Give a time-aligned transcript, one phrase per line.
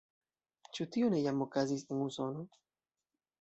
[0.77, 2.47] Ĉu tio ne jam okazis en Usono?